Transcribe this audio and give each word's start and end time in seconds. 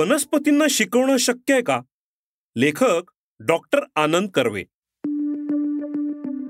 वनस्पतींना 0.00 0.64
शिकवणं 0.70 1.16
शक्य 1.16 1.52
आहे 1.52 1.62
का? 1.62 1.80
लेखक 2.56 3.02
डॉक्टर 3.40 3.78
आनंद 3.96 4.28
कर्वे. 4.28 4.62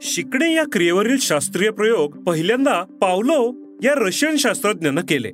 शिकणे 0.03 0.55
या 0.55 0.65
क्रियेवरील 0.73 1.17
शास्त्रीय 1.19 1.71
प्रयोग 1.71 2.11
पहिल्यांदा 2.11 2.83
पावलो 3.03 3.53
या 3.85 3.93
रशियन 3.97 4.37
शास्त्रज्ञानं 4.37 5.01
केले. 5.01 5.31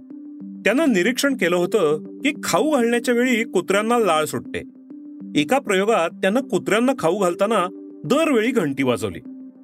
त्यानं 0.65 0.93
निरीक्षण 0.93 1.34
केलं 1.34 1.57
होतं 1.57 2.19
की 2.19 2.33
खाऊ 2.45 2.71
घालण्याच्या 2.71 3.15
वेळी 3.15 3.45
कुत्र्यांना 3.45 3.98
लाळ 3.98 4.24
सुटते. 4.24 4.62
एका 5.41 5.59
प्रयोगात 5.59 6.10
त्यानं 6.10 6.41
कुत्र्यांना 6.41 6.93
खाऊ 6.98 7.19
घालताना 7.19 7.66
दरवेळी 8.05 8.51
घंटी 8.51 8.83
वाजवली. 8.83 9.21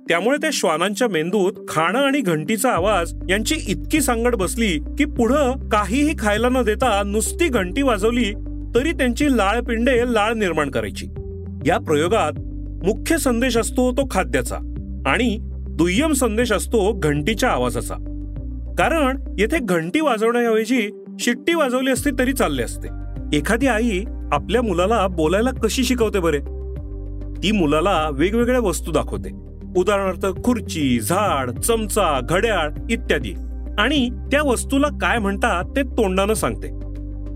त्यामुळे 0.08 0.36
त्या 0.36 0.50
श्वानांच्या 0.52 1.08
मेंदूत 1.08 1.52
खाणं 1.68 1.98
आणि 1.98 2.20
घंटीचा 2.20 2.70
आवाज 2.70 3.14
यांची 3.30 3.54
इतकी 3.68 4.00
सांगड 4.00 4.36
बसली 4.36 4.78
की 4.78 5.04
पुढं 5.04 5.68
काहीही 5.68 6.14
खायला 6.18 6.48
न 6.48 6.62
देता 6.62 7.02
नुसती 7.02 7.48
घंटी 7.48 7.82
वाजवली 7.82 8.32
तरी 8.74 8.92
त्यांची 8.92 9.36
लाळ 9.36 9.60
पिंडे 9.60 10.02
लाळ 10.14 10.32
निर्माण 10.32 10.70
करायची. 10.70 11.06
या 11.66 11.78
प्रयोगात 11.78 12.32
मुख्य 12.84 13.18
संदेश 13.18 13.56
असतो 13.56 13.92
तो 13.92 14.08
खाद्याचा 14.10 14.56
आणि 15.06 15.38
दुय्यम 15.70 16.12
संदेश 16.12 16.52
असतो 16.52 16.98
घंटीच्या 16.98 17.48
आवाजाचा. 17.48 17.94
कारण 18.78 19.34
येथे 19.38 19.58
घंटी 19.62 20.00
वाजवण्याऐवजी 20.00 21.04
शिट्टी 21.20 21.54
वाजवली 21.54 21.90
असती 21.90 22.10
तरी 22.18 22.32
चालले 22.32 22.62
असते. 22.62 22.88
एखादी 23.36 23.66
आई 23.66 24.04
आपल्या 24.32 24.62
मुलाला 24.62 25.06
बोलायला 25.06 25.50
कशी 25.50 25.84
शिकवते 25.84 26.18
बरे? 26.18 26.38
ती 27.42 27.52
मुलाला 27.52 28.08
वेगवेगळ्या 28.12 28.60
वस्तू 28.60 28.92
दाखवते. 28.92 29.30
उदाहरणार्थ 29.76 30.26
खुर्ची 30.44 31.00
झाड 31.00 31.50
चमचा 31.50 32.20
घड्याळ 32.28 32.70
इत्यादी. 32.90 33.32
आणि 33.78 34.08
त्या 34.10 34.42
वस्तूला 34.42 34.88
काय 35.00 35.18
म्हणतात 35.18 35.64
ते 35.76 35.82
तोंडानं 35.82 36.34
सांगते. 36.34 36.81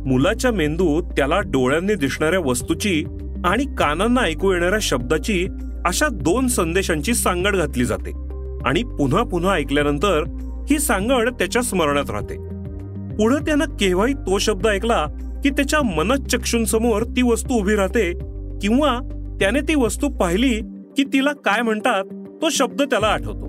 मुलाच्या 0.07 0.53
मेंदूत 0.53 1.03
त्याला 1.03 1.41
डोळ्यांनी 1.41 1.95
दिसणाऱ्या 1.95 2.41
वस्तूची 2.41 3.05
आणि 3.45 3.65
कानांना 3.79 4.21
ऐकू 4.21 4.53
येणाऱ्या 4.53 4.79
शब्दाची 4.83 5.47
अशा 5.85 6.07
दोन 6.13 6.47
संदेशांची 6.47 7.15
सांगड 7.15 7.57
घातली 7.57 7.85
जाते. 7.85 8.13
आणि 8.65 8.83
पुन्हा 8.83 9.23
पुन्हा 9.23 9.53
ऐकल्यानंतर 9.53 10.23
ही 10.71 10.79
सांगड 10.79 11.31
त्याच्या 11.31 11.63
स्मरणात 11.63 12.11
राहते. 12.11 12.35
पुढे 13.17 13.37
त्यानं 13.37 13.65
केव्हाही 13.65 14.15
तो 14.15 14.39
शब्द 14.39 14.67
ऐकला 14.67 15.07
की 15.45 15.51
त्याच्या 15.51 15.83
मनचक्षूंसमोर 15.83 17.03
ती 17.03 17.23
वस्तू 17.23 17.55
उभी 17.55 17.75
राहते 17.75 18.13
किंवा 18.63 18.99
त्याने 19.41 19.61
ती 19.61 19.75
वस्तू 19.75 20.09
पाहिली 20.09 20.61
की 20.97 21.05
तिला 21.05 21.33
काय 21.33 21.63
म्हणतात 21.63 22.05
तो 22.43 22.49
शब्द 22.51 22.83
त्याला 22.83 23.07
आठवतो. 23.07 23.47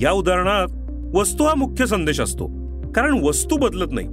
या 0.00 0.12
उदाहरणात 0.12 0.66
वस्तू 1.14 1.44
हा 1.44 1.54
मुख्य 1.54 1.86
संदेश 1.86 2.20
असतो 2.20 2.46
कारण 2.92 3.20
वस्तू 3.24 3.56
बदलत 3.56 3.92
नाही. 3.92 4.06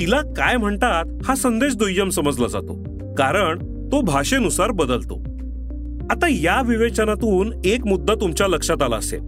तिला 0.00 0.20
काय 0.20 0.56
म्हणतात 0.56 1.04
हा 1.24 1.34
संदेश 1.34 1.76
दुय्यम 1.76 2.08
समजला 2.08 2.46
जातो 2.46 2.82
कारण 3.18 3.58
तो 3.92 4.00
भाषेनुसार 4.00 4.70
बदलतो. 4.70 5.14
आता 6.10 6.26
या 6.30 6.62
विवेचनातून 6.66 7.52
एक 7.64 7.86
मुद्दा 7.86 8.14
तुमच्या 8.14 8.46
लक्षात 8.46 8.82
आला 8.82 8.96
असेल 8.96 9.20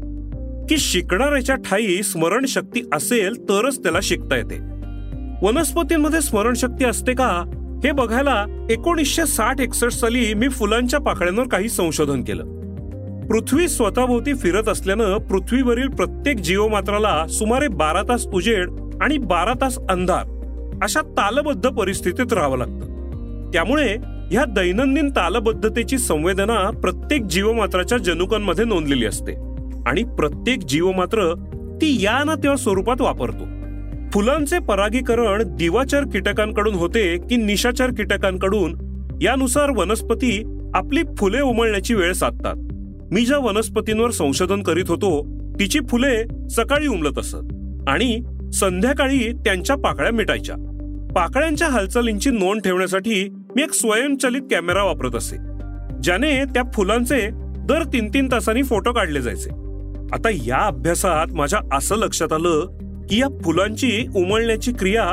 की 0.69 0.79
शिकणाऱ्याच्या 0.79 1.57
ठाई 1.57 2.03
स्मरणशक्ती 2.03 2.89
असेल 2.95 3.43
तरच 3.43 3.83
त्याला 3.83 3.99
शिकता 4.03 4.37
येते. 4.37 4.59
वनस्पतींमध्ये 5.47 6.21
स्मरणशक्ती 6.21 6.85
असते 6.85 7.13
का? 7.13 7.43
हे 7.85 7.93
बघायला 7.93 8.67
एकोणीसशे 8.71 9.27
साठ 9.27 9.61
एकसष्ट 9.61 10.01
साली 10.01 10.35
मी 10.35 10.49
फुलांच्या 10.49 11.01
पाकळ्यांवर 11.01 11.49
काही 11.49 11.69
संशोधन 11.69 12.23
केलं. 12.23 12.45
पृथ्वी 13.27 13.69
स्वतःभोवती 13.69 14.35
फिरत 14.35 14.69
असल्यानं 14.69 15.19
पृथ्वीवरील 15.19 15.89
प्रत्येक 15.89 16.37
जीवमात्राला 16.37 17.27
सुमारे 17.27 17.69
बारा 17.69 18.03
तास 18.09 18.27
उजेड 18.27 18.71
आणि 19.01 19.19
बारा 19.19 19.53
तास 19.61 19.79
अंधार 19.91 20.38
अशा 20.83 21.01
तालबद्ध 21.01 21.69
परिस्थितीत 21.69 22.33
राहावं 22.33 22.59
लागतं. 22.59 23.51
त्यामुळे 23.53 23.97
ह्या 24.31 24.45
दैनंदिन 24.45 25.11
तालबद्धतेची 25.11 25.99
संवेदना 25.99 26.71
प्रत्येक 26.71 27.23
जीवमात्राच्या 27.23 27.99
जनुकांमध्ये 27.99 28.65
नोंदलेली 28.65 29.07
असते. 29.07 29.33
आणि 29.87 30.03
प्रत्येक 30.03 30.59
जीवमात्र 30.59 31.35
ती 31.83 32.03
या 32.05 32.25
ना 32.25 32.35
तेव्हा 32.35 32.57
स्वरूपात 32.57 33.01
वापरतो. 33.01 33.45
फुलांचे 34.13 34.59
परागीकरण 34.59 35.57
दिवाचार 35.57 36.03
कीटकांकडून 36.03 36.75
होते 36.75 37.17
की 37.17 37.37
निशाचार 37.37 37.91
कीटकांकडून 37.91 38.77
यानुसार 39.23 39.71
वनस्पती 39.71 40.61
आपली 40.75 41.03
फुले 41.19 41.41
उमळण्याची 41.41 41.95
वेळ 41.95 42.13
साधतात. 42.13 42.55
मी 43.13 43.27
ज्या 43.27 43.39
वनस्पतींवर 43.39 44.11
संशोधन 44.11 44.63
करीत 44.63 44.85
होतो 44.89 45.39
तिची 45.61 45.79
फुले 45.89 46.49
सकाळी 46.49 46.87
उमलत 46.87 47.19
असत 47.19 47.55
आणि 47.89 48.21
संध्याकाळी 48.53 49.33
त्यांच्या 49.33 49.77
पाकळ्या 49.77 50.13
मिटायच्या. 50.13 50.68
पाकळ्यांच्या 51.19 51.69
हालचालींची 51.69 52.31
नोंद 52.31 52.61
ठेवण्यासाठी 52.61 53.29
मी 53.57 53.63
एक 53.63 53.73
स्वयंचलित 53.73 54.43
कॅमेरा 54.51 54.83
वापरत 54.83 55.15
असे 55.15 55.37
ज्याने 56.03 56.45
त्या 56.45 56.63
फुलांचे 56.75 57.19
दर 57.69 57.83
तीन 57.83 58.09
तीन 58.15 58.31
तासांनी 58.33 58.63
फोटो 58.63 58.93
काढले 58.93 59.21
जायचे. 59.21 59.51
आता 60.13 60.29
या 60.47 60.59
अभ्यासात 60.67 61.33
माझ्या 61.35 61.61
असं 61.77 61.97
लक्षात 61.97 62.33
आलं 62.33 63.07
की 63.11 63.19
या 63.21 63.29
फुलांची 63.45 64.07
उमळण्याची 64.17 64.73
क्रिया 64.73 65.07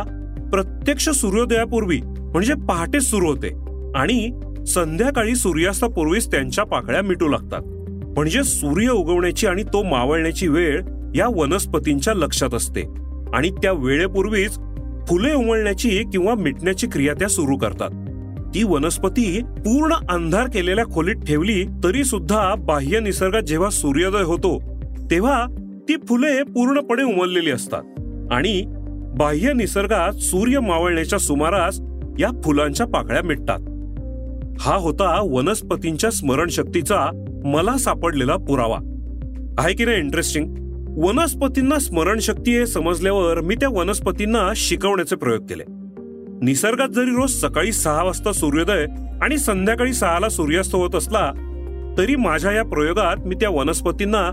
प्रत्यक्ष 0.52 1.10
सूर्योदयापूर्वी 1.10 2.00
म्हणजे 2.04 2.54
पहाटे 2.68 3.02
सुरू 3.02 3.28
होते 3.28 3.52
आणि 3.96 4.30
संध्याकाळी 4.68 5.36
सूर्यास्तापूर्वीच 5.36 6.32
त्यांच्या 6.32 6.64
पाकळ्या 6.64 7.02
मिटू 7.02 7.28
लागतात. 7.28 7.62
म्हणजे 8.16 8.44
सूर्य 8.44 8.90
उगवण्याची 8.90 9.48
आणि 9.48 9.64
तो 9.64 9.84
मावळण्याची 9.84 10.48
वेळ 10.48 10.82
या 11.16 11.28
वनस्पतींच्या 11.36 12.14
लक्षात 12.14 12.54
असते 12.54 12.84
आणि 13.34 13.50
त्या 13.50 13.74
वेळेपूर्वीच 13.74 14.60
फुले 15.08 15.34
उमळण्याची 15.34 16.04
किंवा 16.12 16.36
मिटण्याची 16.36 16.88
क्रिया 16.88 17.14
त्या 17.14 17.28
सुरू 17.28 17.58
करतात. 17.58 17.90
ती 18.56 18.64
वनस्पती 18.64 19.42
पूर्ण 19.44 19.94
अंधार 20.10 20.48
केलेल्या 20.48 20.86
खोलीत 20.86 21.16
ठेवली 21.16 21.66
तरी 21.84 22.04
सुद्धा 22.04 22.56
बाह्य 22.56 23.00
निसर्गात 23.00 23.42
जेव्हा 23.42 23.70
सूर्योदय 23.70 24.24
होतो 24.24 24.60
तेव्हा 25.12 25.46
ती 25.90 25.96
फुले 25.96 26.44
पूर्णपणे 26.44 27.04
उमललेली 27.04 27.52
असतात. 27.52 27.82
आणि 28.32 28.64
बाह्य 29.18 29.54
निसर्गात 29.54 30.12
सूर्य 30.12 30.60
मावळण्याच्या 30.60 31.20
सुमारास 31.20 31.80
या 32.20 32.42
फुलांच्या 32.44 32.86
पाकळ्या 32.86 33.24
मिटतात. 33.24 33.60
हा 34.60 34.76
होता 34.76 35.22
वनस्पतींच्या 35.32 36.10
स्मरणशक्तीचा 36.10 37.26
मला 37.46 37.78
सापडलेला 37.78 38.36
पुरावा. 38.36 38.78
आहे 39.58 39.74
की 39.74 39.86
नाही 39.86 39.98
इंटरेस्टिंग? 39.98 40.56
वनस्पतींना 40.98 41.80
स्मरणशक्ती 41.80 42.52
हे 42.52 42.66
समजल्यावर 42.66 43.42
मी 43.42 43.56
त्या 43.56 43.70
वनस्पतींना 43.70 44.52
शिकवण्याचे 44.56 45.16
प्रयोग 45.16 45.42
केले. 45.42 45.64
निसर्गात 46.42 46.90
जरी 46.90 47.06
रोज 47.06 47.32
सकाळी 47.32 47.72
सहा 47.72 48.04
वाजता 48.04 48.32
सूर्योदय 48.32 48.86
आणि 49.22 49.38
संध्याकाळी 49.38 49.94
सहाला 49.94 50.30
सूर्यास्त 50.30 50.76
होत 50.76 50.96
असला 50.96 51.32
तरी 51.98 52.16
माझ्या 52.16 52.52
या 52.52 52.64
प्रयोगात 52.64 53.28
मी 53.28 53.36
त्या 53.36 53.50
वनस्पतींना 53.50 54.30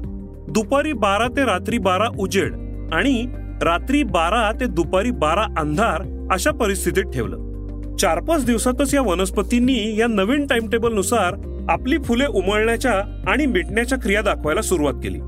दुपारी 0.49 0.93
बारा 0.93 1.27
ते 1.29 1.45
रात्री 1.45 1.79
बारा 1.79 2.09
उजेड 2.19 2.55
आणि 2.93 3.27
रात्री 3.63 4.03
बारा 4.03 4.53
ते 4.61 4.67
दुपारी 4.67 5.11
बारा 5.11 5.47
अंधार 5.59 6.29
अशा 6.31 6.51
परिस्थितीत 6.51 7.05
ठेवलं. 7.05 7.97
चार 7.97 8.21
पाच 8.21 8.45
दिवसातच 8.47 8.95
या 8.95 9.03
वनस्पतींनी 9.03 9.97
या 9.99 10.07
नवीन 10.07 10.47
टाइमटेबलनुसार 10.47 11.35
आपली 11.69 11.99
फुले 11.99 12.27
उमळण्याच्या 12.27 13.25
आणि 13.27 13.47
मिटण्याच्या 13.47 13.99
क्रिया 13.99 14.23
दाखवायला 14.23 14.63
सुरुवात 14.63 14.95
केली. 14.95 15.19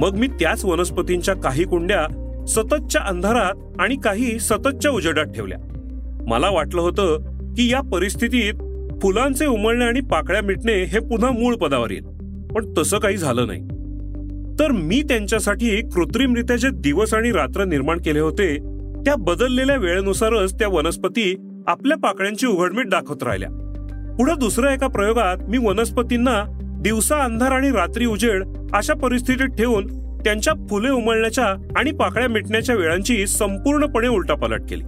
मग 0.00 0.16
मी 0.16 0.26
त्याच 0.26 0.64
वनस्पतींच्या 0.64 1.34
काही 1.34 1.64
कुंड्या 1.64 2.06
सततच्या 2.48 3.02
अंधारात 3.02 3.80
आणि 3.80 3.96
काही 4.04 4.38
सततच्या 4.38 4.90
उजेडात 4.90 5.24
ठेवल्या. 5.24 5.58
मला 6.28 6.50
वाटलं 6.50 6.80
होतं 6.80 7.18
की 7.54 7.72
या 7.72 7.80
परिस्थितीत 7.80 8.54
फुलांचे 9.02 9.46
उमळणे 9.46 9.84
आणि 9.84 10.00
पाकळ्या 10.00 10.42
मिटणे 10.42 10.84
हे 10.84 10.98
पुन्हा 10.98 11.30
मूळ 11.30 11.54
पदावर 11.54 11.90
येईल 11.90 12.04
पण 12.54 12.74
तसं 12.78 12.98
काही 12.98 13.16
झालं 13.16 13.46
नाही. 13.46 13.60
तर 14.60 14.72
मी 14.72 15.02
त्यांच्यासाठी 15.02 15.80
कृत्रिमरित्या 15.80 16.56
जे 16.56 16.68
दिवस 16.72 17.14
आणि 17.14 17.32
रात्र 17.32 17.64
निर्माण 17.64 17.98
केले 17.98 18.20
होते 18.20 18.56
त्या 19.04 19.14
बदललेल्या 19.16 19.76
वेळेनुसारच 19.76 20.54
त्या 20.54 20.68
वनस्पती 20.68 21.34
आपल्या 21.66 21.96
पाकळ्यांची 21.96 22.46
उघडमीट 22.46 22.88
दाखवत 22.88 23.22
राहिल्या. 23.22 23.48
पुढे 24.18 24.32
दुसऱ्या 24.34 24.74
एका 24.74 24.86
प्रयोगात 24.86 25.36
मी 25.48 25.58
वनस्पतींना 25.58 26.57
दिवसा 26.82 27.16
अंधार 27.16 27.52
आणि 27.52 27.70
रात्री 27.70 28.06
उजेड 28.06 28.44
अशा 28.72 28.94
परिस्थितीत 28.94 29.46
ठेवून 29.46 29.86
त्यांच्या 30.24 30.54
फुले 30.70 30.90
उमलण्याच्या 30.90 31.44
आणि 31.76 31.90
पाकळ्या 31.90 32.28
मिटण्याच्या 32.28 32.76
वेळांची 32.76 33.26
संपूर्णपणे 33.26 34.08
उलटापालट 34.08 34.60
केली. 34.70 34.84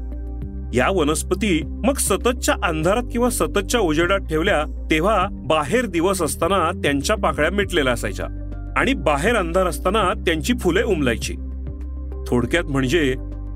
या 0.78 0.88
वनस्पती 0.90 1.62
मग 1.64 1.94
सततच्या 1.94 2.54
अंधारात 2.64 3.02
किंवा 3.12 3.30
सततच्या 3.30 3.80
उजेडात 3.80 4.18
ठेवल्या 4.18 4.88
तेव्हा 4.90 5.26
बाहेर 5.30 5.86
दिवस 5.86 6.22
असताना 6.22 6.70
त्यांच्या 6.82 7.16
पाकळ्या 7.16 7.50
मिटलेल्या 7.50 7.92
असायच्या 7.92 8.26
आणि 8.76 8.94
बाहेर 8.94 9.36
अंधार 9.36 9.66
असताना 9.66 10.12
त्यांची 10.26 10.54
फुले 10.60 10.82
उमलायची. 10.82 11.34
थोडक्यात 12.26 12.64
म्हणजे 12.64 13.14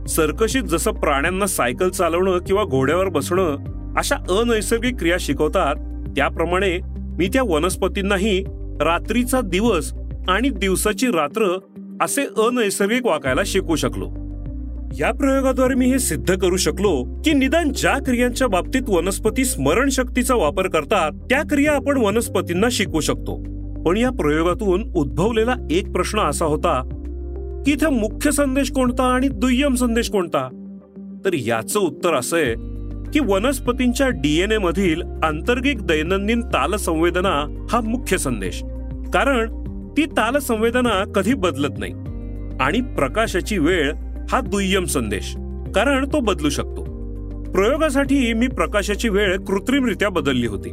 सर्कशीत 0.08 0.62
जसं 0.62 0.90
प्राण्यांना 0.92 1.46
सायकल 1.46 1.88
चालवणं 1.88 2.38
किंवा 2.38 2.64
घोड्यावर 2.64 3.08
बसणं 3.08 3.56
अशा 3.96 4.16
अनैसर्गिक 4.16 4.96
क्रिया 4.98 5.16
शिकवतात 5.20 5.74
त्याप्रमाणे 6.16 6.78
मी 7.18 7.28
त्या 7.28 7.42
वनस्पतींनाही 7.42 8.44
रात्रीचा 8.80 9.40
दिवस 9.40 9.92
आणि 10.28 10.50
दिवसाची 10.50 11.06
रात्र 11.06 11.58
असे 12.00 12.22
अनैसर्गिक 12.22 13.06
वाकायला 13.06 13.42
शिकू 13.46 13.76
शकलो. 13.76 14.06
या 14.98 15.12
प्रयोगाद्वारे 15.12 15.74
मी 15.74 15.86
हे 15.86 15.98
सिद्ध 15.98 16.38
करू 16.38 16.56
शकलो 16.56 17.22
की 17.24 17.32
निदान 17.32 17.72
ज्या 17.72 17.94
क्रियांच्या 17.94 18.48
बाबतीत 18.48 18.82
वनस्पती 18.88 19.44
स्मरणशक्तीचा 19.44 20.34
वापर 20.34 20.68
करतात 20.68 21.12
त्या 21.12 21.42
क्रिया 21.42 21.72
आपण 21.72 21.96
वनस्पतींना 21.96 22.66
शिकू 22.70 23.00
शकतो. 23.00 23.36
पण 23.82 23.96
या 23.96 24.10
प्रयोगातून 24.10 24.92
उद्भवलेला 24.96 25.54
एक 25.70 25.92
प्रश्न 25.92 26.18
असा 26.18 26.44
होता 26.44 26.80
की 27.66 27.72
इथे 27.72 27.88
मुख्य 27.88 28.30
संदेश 28.30 28.72
कोणता 28.72 29.02
आणि 29.02 29.28
दुय्यम 29.28 29.74
संदेश 29.74 30.10
कोणता? 30.10 30.48
तर 31.24 31.30
याचं 31.34 31.80
उत्तर 31.80 32.14
असं 32.14 32.36
आहे 32.36 32.73
की 33.14 33.20
वनस्पतींच्या 33.20 34.08
डीएनए 34.08 34.58
मधील 34.58 35.02
अंतर्गिक 35.02 35.82
दैनंदिन 35.82 36.40
तालसंवेदना 36.40 37.66
हा 37.70 37.80
मुख्य 37.80 38.18
संदेश. 38.18 38.62
कारण 39.14 39.64
ती 39.96 40.04
तालसंवेदना 40.06 41.04
कधी 41.14 41.34
बदलत 41.34 41.78
नाही. 41.78 41.92
आणि 42.60 42.80
प्रकाशाची 42.80 43.58
वेळ 43.58 43.92
हा 44.30 44.40
दुय्यम 44.40 44.84
संदेश. 44.84 45.34
कारण 45.74 46.08
तो 46.12 46.20
बदलू 46.20 46.48
शकतो. 46.48 46.84
प्रयोगासाठी 47.52 48.32
मी 48.32 48.46
प्रकाशाची 48.48 49.08
वेळ 49.08 49.36
कृत्रिमरित्या 49.36 50.08
बदलली 50.08 50.46
होती. 50.46 50.68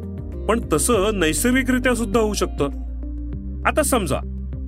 पण 0.47 0.59
तसं 0.73 1.19
नैसर्गिकरित्या 1.19 1.95
सुद्धा 1.95 2.19
होऊ 2.19 2.33
शकतं. 2.33 2.65
आता 3.65 3.83
समजा 3.83 4.17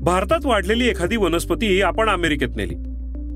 भारतात 0.01 0.45
वाढलेली 0.45 0.87
एखादी 0.87 1.17
वनस्पती 1.17 1.81
आपण 1.81 2.09
अमेरिकेत 2.09 2.49
नेली. 2.55 2.75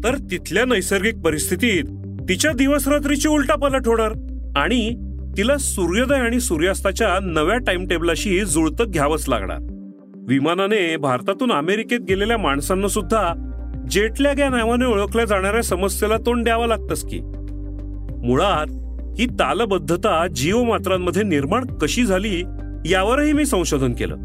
तर 0.03 0.15
तिथल्या 0.31 0.65
नैसर्गिक 0.65 1.17
परिस्थितीत 1.17 1.83
तिच्या 2.29 2.51
दिवस 2.51 2.87
रात्रीची 2.87 3.27
उलटा 3.27 3.55
पलट 3.55 3.87
होणार. 3.87 4.11
आणि 4.55 4.95
तिला 5.37 5.57
सूर्योदय 5.57 6.15
आणि 6.15 6.39
सूर्यास्ताच्या 6.39 7.19
नव्या 7.21 7.57
टाइम 7.57 7.87
टेबलाशी 7.87 8.45
जुळतं 8.45 8.83
घ्यावंच 8.87 9.29
लागणार. 9.29 9.57
विमानाने 10.27 10.97
भारतातून 10.97 11.51
अमेरिकेत 11.51 11.99
गेलेल्या 11.99 12.37
माणसांना 12.37 12.87
सुद्धा 12.87 13.33
जेटलॅग 13.91 14.39
या 14.39 14.49
नावाने 14.49 14.85
ओळखल्या 14.85 15.25
जाणाऱ्या 15.25 15.61
समस्येला 15.61 16.17
तोंड 16.17 16.43
द्यावं 16.43 16.67
लागतंच 16.67 17.05
की. 17.05 17.19
मुळात 18.27 18.67
ही 19.19 19.25
तालबद्धता 19.25 20.27
जीवमात्रांमध्ये 20.27 21.23
निर्माण 21.23 21.65
कशी 21.65 22.05
झाली 22.05 22.43
यावरही 22.85 23.33
मी 23.33 23.45
संशोधन 23.45 23.93
केलं. 23.93 24.15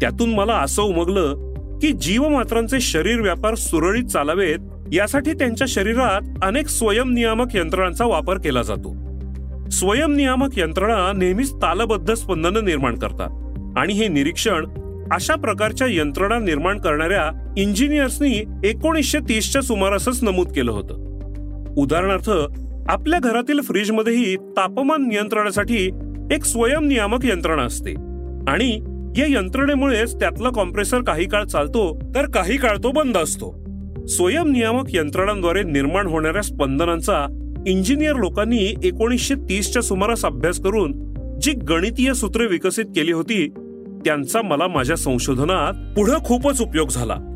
त्यातून 0.00 0.34
मला 0.34 0.54
असं 0.54 0.82
उमगलं 0.82 1.54
की 1.78 1.92
जीवमात्रांचे 1.92 2.80
शरीर 2.80 3.20
व्यापार 3.20 3.54
सुरळीत 3.54 4.04
चालावेत 4.04 4.58
यासाठी 4.92 5.32
त्यांच्या 5.32 5.66
शरीरात 5.70 6.38
अनेक 6.42 6.68
स्वयंनियामक 6.68 7.56
यंत्रणांचा 7.56 8.06
वापर 8.06 8.36
केला 8.36 8.62
जातो. 8.62 8.96
स्वयंनियामक 9.70 10.58
यंत्रणा 10.58 11.12
नेहमीच 11.16 11.54
तालबद्ध 11.54 12.14
स्पंदनं 12.14 12.64
निर्माण 12.64 12.94
करतात. 12.94 13.28
आणि 13.78 13.92
हे 13.92 14.08
निरीक्षण 14.08 14.66
अशा 15.12 15.34
प्रकारच्या 15.34 15.86
यंत्रणा 15.90 16.38
निर्माण 16.38 16.78
करणाऱ्या 16.78 17.54
इंजिनियर्सनी 17.56 18.44
एकोणीसशे 18.64 19.18
तीसच्या 19.18 19.62
सुमारासच 19.62 20.24
नमूद 20.24 20.48
केलं 20.48 20.72
होतं. 20.72 20.94
उदाहरणार्थ 21.78 22.30
आपल्या 22.88 23.18
घरातील 23.18 23.60
फ्रीजमध्येही 23.60 24.36
तापमान 24.36 25.08
नियंत्रणासाठी 25.08 25.90
एक 26.32 26.44
स्वयंनियामक 26.44 27.24
यंत्रणा 27.24 27.62
असते. 27.62 27.90
आणि 28.48 28.80
या 29.18 29.26
यंत्रणेमुळेच 29.28 30.20
त्यातला 30.20 30.48
कॉम्प्रेसर 30.50 31.00
काही 31.00 31.28
काळ 31.28 31.44
चालतो 31.44 32.12
तर 32.14 32.30
काही 32.30 32.56
काळ 32.56 32.76
तो 32.76 32.90
बंद 32.90 33.16
असतो. 33.16 33.63
स्वयंनियामक 34.08 34.84
यंत्रणांद्वारे 34.88 35.62
निर्माण 35.62 36.06
होणाऱ्या 36.06 36.42
स्पंदनांचा 36.42 37.26
इंजिनियर 37.66 38.14
लोकांनी 38.14 38.74
एकोणीसशे 38.84 39.34
तीसच्या 39.34 39.82
सुमारास 39.82 40.24
अभ्यास 40.24 40.60
करून 40.60 40.92
जी 41.42 41.52
गणितीय 41.52 42.14
सूत्रे 42.14 42.46
विकसित 42.46 42.84
केली 42.84 43.12
होती 43.12 43.48
त्यांचा 44.04 44.42
मला 44.42 44.66
माझ्या 44.66 44.96
संशोधनात 44.96 45.96
पुढे 45.96 46.12
खूपच 46.24 46.60
उपयोग 46.60 46.88
झाला. 46.88 47.33